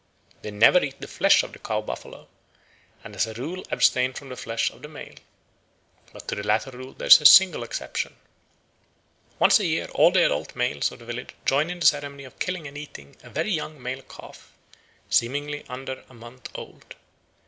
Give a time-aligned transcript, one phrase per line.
[0.41, 2.27] They never eat the flesh of the cow buffalo,
[3.03, 5.13] and as a rule abstain from the flesh of the male.
[6.11, 8.15] But to the latter rule there is a single exception.
[9.37, 12.39] Once a year all the adult males of the village join in the ceremony of
[12.39, 14.51] killing and eating a very young male calf
[15.07, 16.95] seemingly under a month old.